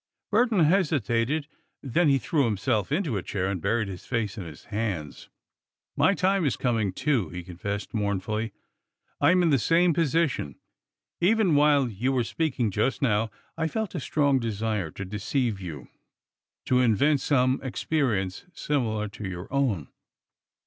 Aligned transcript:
Burton 0.31 0.61
hesitated. 0.61 1.45
Then 1.83 2.09
he 2.09 2.17
threw 2.17 2.45
himself 2.45 2.91
into 2.91 3.17
a 3.17 3.21
chair 3.21 3.45
and 3.45 3.61
buried 3.61 3.87
his 3.87 4.03
face 4.03 4.35
in 4.35 4.45
his 4.45 4.63
hands. 4.73 5.29
"My 5.95 6.15
time 6.15 6.43
is 6.43 6.57
coming, 6.57 6.91
too!" 6.91 7.29
he 7.29 7.43
confessed 7.43 7.93
mournfully. 7.93 8.51
"I 9.19 9.29
am 9.29 9.43
in 9.43 9.51
the 9.51 9.59
same 9.59 9.93
position. 9.93 10.55
Even 11.19 11.53
while 11.53 11.87
you 11.87 12.11
were 12.13 12.23
speaking 12.23 12.71
just 12.71 13.03
now, 13.03 13.29
I 13.55 13.67
felt 13.67 13.93
a 13.93 13.99
strong 13.99 14.39
desire 14.39 14.89
to 14.89 15.05
deceive 15.05 15.61
you, 15.61 15.87
to 16.65 16.79
invent 16.79 17.21
some 17.21 17.59
experience 17.61 18.45
similar 18.53 19.07
to 19.09 19.29
your 19.29 19.47
own." 19.53 19.87